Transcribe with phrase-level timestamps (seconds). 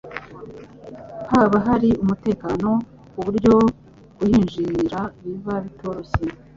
[1.31, 2.69] Haba hari umutekano
[3.11, 3.53] ku buryo
[4.15, 6.23] kuhinjira biba bitoroshye.